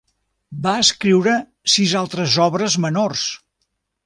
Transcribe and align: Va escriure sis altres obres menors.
Va 0.63 0.71
escriure 0.83 1.35
sis 1.75 1.93
altres 2.01 2.39
obres 2.47 2.79
menors. 2.89 3.29